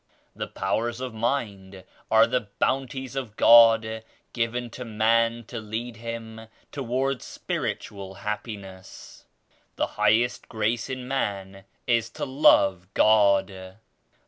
The 0.35 0.47
powers 0.47 0.99
of 0.99 1.13
mind 1.13 1.83
are 2.09 2.25
the 2.25 2.47
boun 2.57 2.87
ties 2.87 3.15
of 3.15 3.35
God 3.35 4.03
given 4.33 4.71
to 4.71 4.83
man 4.83 5.43
to 5.43 5.59
lead 5.59 5.97
him 5.97 6.47
toward 6.71 7.21
spiritual 7.21 8.15
happiness. 8.15 9.25
The 9.75 9.85
highest 10.01 10.49
grace 10.49 10.89
in 10.89 11.07
man 11.07 11.65
is 11.85 12.09
to 12.17 12.25
love 12.25 12.87
God. 12.95 13.77